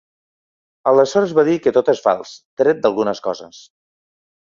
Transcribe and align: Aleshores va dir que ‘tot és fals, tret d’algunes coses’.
Aleshores 0.91 1.35
va 1.41 1.45
dir 1.51 1.59
que 1.67 1.75
‘tot 1.77 1.93
és 1.95 2.03
fals, 2.09 2.35
tret 2.63 2.83
d’algunes 2.83 3.27
coses’. 3.31 3.65